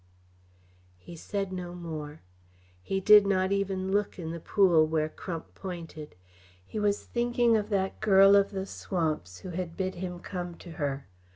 He 0.97 1.15
said 1.15 1.53
no 1.53 1.75
more. 1.75 2.21
He 2.81 2.99
did 2.99 3.27
not 3.27 3.51
even 3.51 3.91
look 3.91 4.17
in 4.17 4.31
the 4.31 4.39
pool 4.39 4.87
where 4.87 5.07
Crump 5.07 5.53
pointed. 5.53 6.15
He 6.65 6.79
was 6.79 7.03
thinking 7.03 7.55
of 7.55 7.69
that 7.69 7.99
girl 7.99 8.35
of 8.35 8.49
the 8.49 8.65
swamps 8.65 9.41
who 9.41 9.49
had 9.49 9.77
bid 9.77 9.93
him 9.93 10.17
come 10.19 10.55
to 10.55 10.71
her. 10.81 11.05